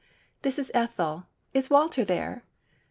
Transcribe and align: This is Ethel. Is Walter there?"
This 0.41 0.57
is 0.57 0.71
Ethel. 0.73 1.27
Is 1.53 1.69
Walter 1.69 2.03
there?" 2.03 2.43